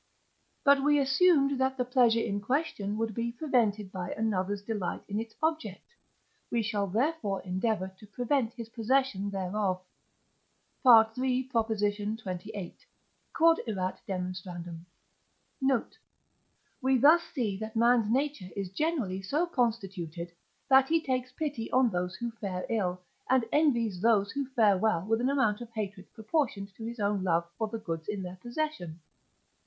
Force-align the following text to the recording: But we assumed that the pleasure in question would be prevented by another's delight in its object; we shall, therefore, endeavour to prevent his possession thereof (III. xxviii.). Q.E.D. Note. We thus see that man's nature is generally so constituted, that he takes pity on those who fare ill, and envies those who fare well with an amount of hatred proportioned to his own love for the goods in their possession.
But 0.63 0.83
we 0.83 0.97
assumed 0.97 1.59
that 1.59 1.77
the 1.77 1.85
pleasure 1.85 2.19
in 2.21 2.41
question 2.41 2.97
would 2.97 3.13
be 3.13 3.31
prevented 3.33 3.91
by 3.91 4.13
another's 4.17 4.63
delight 4.63 5.03
in 5.07 5.19
its 5.19 5.35
object; 5.43 5.93
we 6.49 6.63
shall, 6.63 6.87
therefore, 6.87 7.43
endeavour 7.43 7.91
to 7.99 8.07
prevent 8.07 8.53
his 8.55 8.67
possession 8.69 9.29
thereof 9.29 9.79
(III. 10.83 11.03
xxviii.). 11.07 11.51
Q.E.D. 12.17 12.75
Note. 15.61 15.97
We 16.81 16.97
thus 16.97 17.21
see 17.31 17.57
that 17.57 17.75
man's 17.75 18.09
nature 18.09 18.49
is 18.55 18.71
generally 18.71 19.21
so 19.21 19.45
constituted, 19.45 20.31
that 20.67 20.87
he 20.87 20.99
takes 20.99 21.31
pity 21.31 21.69
on 21.71 21.91
those 21.91 22.15
who 22.15 22.31
fare 22.31 22.65
ill, 22.69 23.01
and 23.29 23.45
envies 23.51 24.01
those 24.01 24.31
who 24.31 24.47
fare 24.47 24.79
well 24.79 25.05
with 25.05 25.21
an 25.21 25.29
amount 25.29 25.61
of 25.61 25.69
hatred 25.73 26.11
proportioned 26.13 26.73
to 26.73 26.85
his 26.85 26.99
own 26.99 27.23
love 27.23 27.47
for 27.55 27.67
the 27.67 27.77
goods 27.77 28.07
in 28.07 28.23
their 28.23 28.37
possession. 28.41 28.99